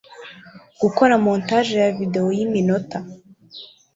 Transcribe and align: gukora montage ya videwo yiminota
gukora 0.81 1.13
montage 1.23 1.73
ya 1.83 1.89
videwo 1.97 2.29
yiminota 2.37 2.97